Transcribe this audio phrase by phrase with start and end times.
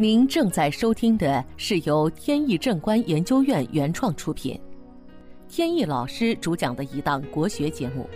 [0.00, 4.58] 您正在收听的是由天意正观研究院原创出品，
[5.46, 8.08] 天意老师主讲的一档国学节目。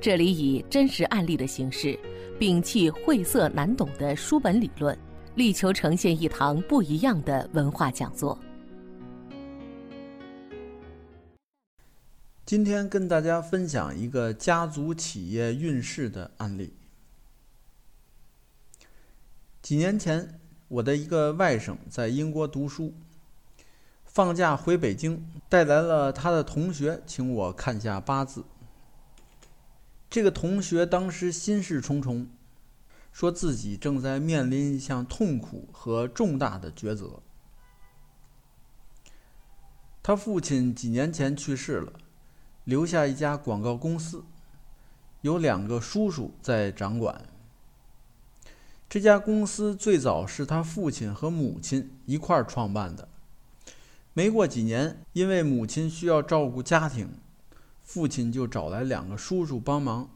[0.00, 1.94] 这里以真实案例的形式，
[2.38, 4.98] 摒弃晦涩难懂的书本理论，
[5.34, 8.38] 力求呈现一堂不一样的文化讲座。
[12.46, 16.72] 今天跟大家分享一个家族企业运势的案例。
[19.60, 20.39] 几年前，
[20.70, 22.94] 我的一个外甥在英国读书，
[24.04, 28.44] 放假回北京，带来了他的同学，请我看下八字。
[30.08, 32.28] 这个同学当时心事重重，
[33.12, 37.20] 说自己正在面临一项痛苦和重大的抉择。
[40.04, 41.92] 他父亲几年前去世了，
[42.62, 44.22] 留下一家广告公司，
[45.22, 47.24] 有两个叔叔在掌管。
[48.90, 53.08] 这家公司最早是他父亲和母亲一块儿创办的，
[54.12, 57.08] 没过几年，因为母亲需要照顾家庭。
[57.84, 60.10] 父亲就找来两个叔叔帮忙，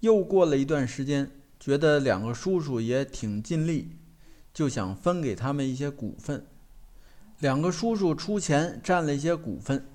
[0.00, 3.90] 又过了一段时间，觉得两个叔叔也挺尽力，
[4.52, 6.44] 就想分给他们一些股份。
[7.38, 9.86] 两个叔叔出钱占了一些股份，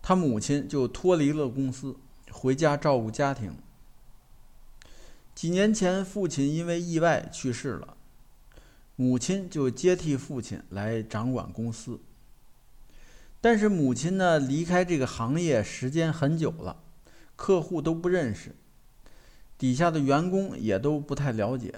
[0.00, 1.96] 他母亲就脱离了公司，
[2.30, 3.56] 回家照顾家庭。
[5.42, 7.96] 几年前，父亲因为意外去世了，
[8.94, 11.98] 母亲就接替父亲来掌管公司。
[13.40, 16.84] 但是母亲呢，离开这个行业时间很久了，
[17.34, 18.54] 客户都不认识，
[19.58, 21.74] 底下的员工也都不太了解，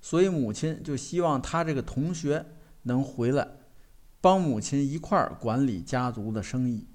[0.00, 2.46] 所以母亲就希望他这个同学
[2.82, 3.46] 能回来，
[4.20, 6.88] 帮母亲一块儿管理家族的生意。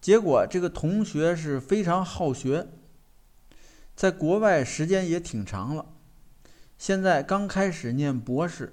[0.00, 2.66] 结果这个同学是非常好学，
[4.00, 5.84] 在国外时间也挺长了，
[6.78, 8.72] 现在刚开始念博士。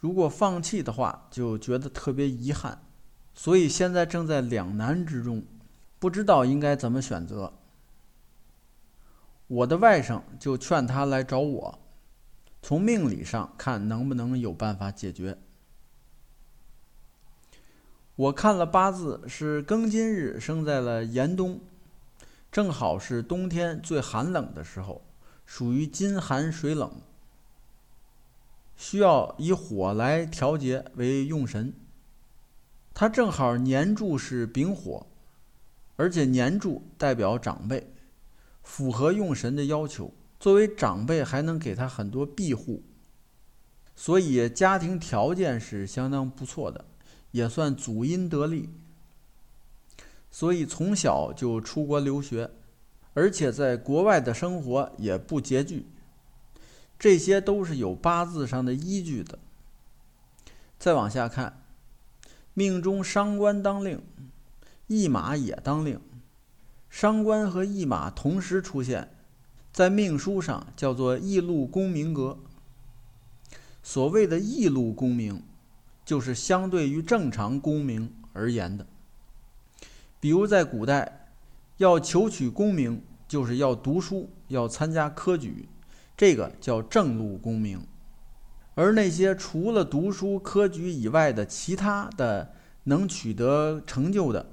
[0.00, 2.82] 如果放弃的话，就觉得特别遗憾，
[3.32, 5.44] 所以现在正在两难之中，
[6.00, 7.52] 不知道应该怎么选择。
[9.46, 11.78] 我的外甥就劝他来找我，
[12.60, 15.38] 从命理上看能不能有办法解决。
[18.16, 21.60] 我看了八字，是庚金日生在了严冬，
[22.52, 25.02] 正好是冬天最寒冷的时候，
[25.46, 27.00] 属于金寒水冷。
[28.76, 31.72] 需要以火来调节为用神，
[32.92, 35.06] 他正好年柱是丙火，
[35.96, 37.90] 而且年柱代表长辈，
[38.62, 40.12] 符合用神的要求。
[40.38, 42.82] 作为长辈，还能给他很多庇护，
[43.96, 46.84] 所以家庭条件是相当不错的，
[47.30, 48.68] 也算祖荫得利。
[50.32, 52.50] 所以从小就出国留学，
[53.12, 55.86] 而且在国外的生活也不拮据。
[56.98, 59.38] 这些都是有八字上的依据的。
[60.78, 61.62] 再往下看，
[62.54, 64.02] 命中伤官当令，
[64.86, 66.00] 驿马也当令，
[66.88, 69.14] 伤官和驿马同时出现，
[69.72, 72.38] 在命书上叫做驿禄功名格。
[73.82, 75.42] 所谓的驿禄功名，
[76.04, 78.86] 就是相对于正常功名而言的。
[80.22, 81.32] 比如在古代，
[81.78, 85.68] 要求取功名，就是要读书，要参加科举。
[86.16, 87.84] 这个叫正路功名，
[88.76, 94.46] 而那些除了读书科举以外的其他的能取得成就的、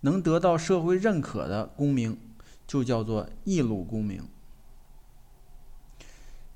[0.00, 2.18] 能得到社会认可的功名，
[2.66, 4.26] 就叫做异路功名。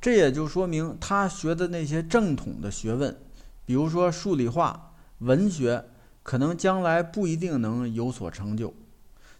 [0.00, 3.14] 这也就说明他学的那些正统的学问，
[3.66, 5.84] 比如说数理化、文学，
[6.26, 8.72] 可能将来不一定能有所成就；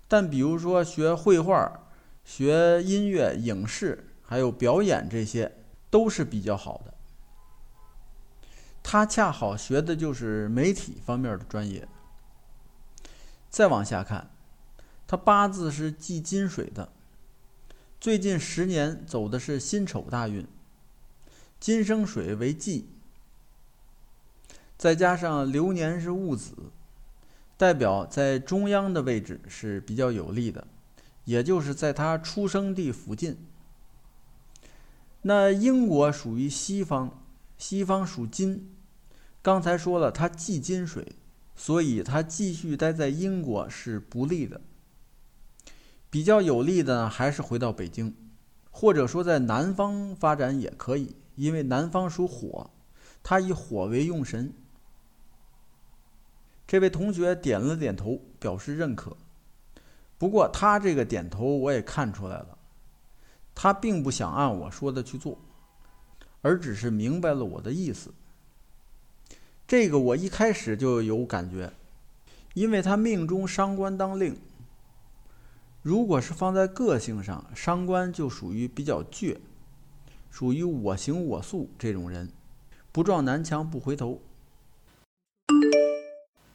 [0.06, 1.88] 但比如说学绘画、
[2.24, 4.04] 学音乐、影视。
[4.28, 5.52] 还有表演，这些
[5.88, 6.92] 都是比较好的。
[8.82, 11.86] 他恰好学的就是媒体方面的专业。
[13.48, 14.28] 再往下看，
[15.06, 16.90] 他八字是忌金水的，
[18.00, 20.44] 最近十年走的是辛丑大运，
[21.60, 22.88] 金生水为忌，
[24.76, 26.52] 再加上流年是戊子，
[27.56, 30.66] 代表在中央的位置是比较有利的，
[31.24, 33.36] 也就是在他出生地附近。
[35.22, 37.22] 那英国属于西方，
[37.56, 38.72] 西方属金。
[39.42, 41.12] 刚才说了，它忌金水，
[41.54, 44.60] 所以它继续待在英国是不利的。
[46.10, 48.14] 比较有利的呢，还是回到北京，
[48.70, 52.70] 或者说在南方发展也可以，因为南方属火，
[53.22, 54.52] 它以火为用神。
[56.66, 59.16] 这位同学点了点头，表示认可。
[60.18, 62.58] 不过他这个点头，我也看出来了。
[63.54, 65.38] 他并不想按我说的去做，
[66.42, 68.12] 而只是明白了我的意思。
[69.66, 71.72] 这个我一开始就有感觉，
[72.54, 74.36] 因为他命中伤官当令。
[75.82, 79.38] 如果是放在个性上，伤官就属于比较倔，
[80.30, 82.30] 属于我行我素这种人，
[82.90, 84.20] 不撞南墙不回头。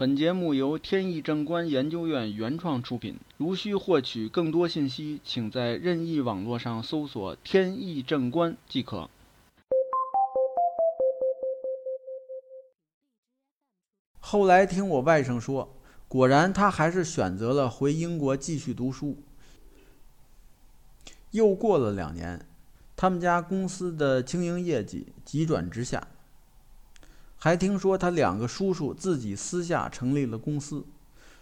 [0.02, 3.20] 本节目由天意正观研究院原创出品。
[3.38, 9.12] 如需获取更多信息，请在任意网络上搜索“天意正观”即可。
[14.20, 15.70] 后来听我外甥说。
[16.08, 19.16] 果然，他还是选择了回英国继续读书。
[21.30, 22.44] 又过了两年，
[22.96, 26.08] 他们家公司的经营业绩急转直下。
[27.44, 30.86] 还听说他两个叔叔自己私下成立了公司，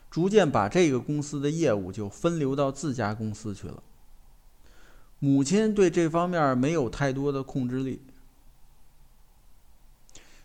[0.10, 3.84] 逐渐把这个公司的业务就分流到自家公司去了。
[5.20, 8.02] 母亲对这方面没有太多的控制力。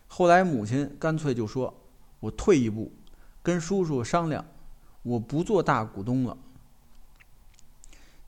[0.07, 1.73] 后来母亲干脆就说
[2.19, 2.91] ：“我退一步。”
[3.41, 4.43] 跟叔叔商量，
[5.03, 6.37] 我不做大股东了，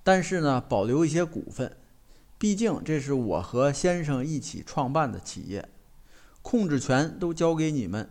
[0.01, 1.75] 但是呢，保留一些股份，
[2.37, 5.67] 毕竟这是我和先生一起创办的企业，
[6.49, 8.09] 控制权都交给你们。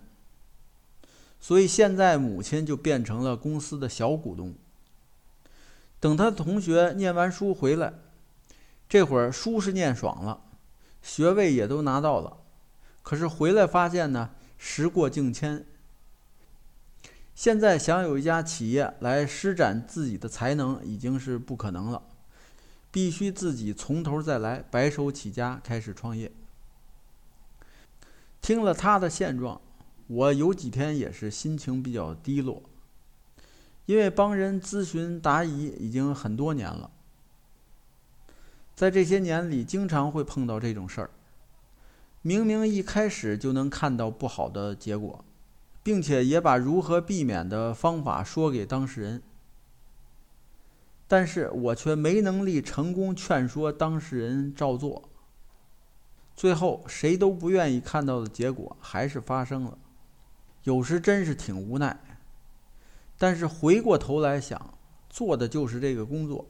[1.41, 4.55] 所以现在母亲就变成了公司的小股东。
[5.99, 7.95] 等他同学念完书回来，
[8.87, 10.43] 这会儿书是念爽了，
[11.01, 12.37] 学位也都拿到了，
[13.03, 14.29] 可是回来发现呢，
[14.59, 15.65] 时过境迁。
[17.35, 22.03] 现在想有一家企业来施展自己的才能已经是不可能了，
[22.91, 26.31] 必须自己从头再来，白手起家开始创业。
[28.47, 29.61] 听了他的现状，
[30.07, 32.63] 我有几天也是心情比较低落，
[33.87, 36.89] 因为帮人咨询答疑已经很多年了，
[38.77, 41.11] 在这些年里经常会碰到这种事儿，
[42.23, 45.25] 明明一开始就能看到不好的结果。
[45.83, 49.23] 并且也把如何避免的方法说给当事人，
[51.09, 55.09] 但是我却没能力成功劝说当事人照做。
[56.37, 59.79] 最后谁都不愿意看到的结果还是发生了，
[60.65, 61.99] 有时真是挺无奈。
[63.17, 64.79] 但是回过头来想，
[65.09, 66.47] 做的就是这个工作，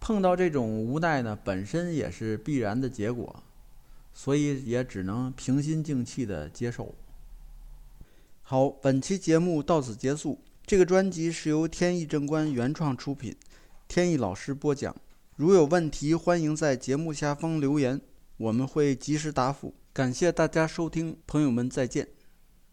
[0.00, 3.42] 碰到这种无奈呢，本身也是必然的结果，
[4.14, 6.94] 所以也只能平心静气的接受。
[8.42, 10.40] 好，本期节目到此结束。
[10.64, 13.36] 这个专辑是由天意正观原创出品，
[13.86, 14.96] 天意老师播讲。
[15.36, 18.00] 如有问题，欢迎在节目下方留言，
[18.36, 19.74] 我们会及时答复。
[19.92, 22.15] 感谢大家收听，朋友们再见。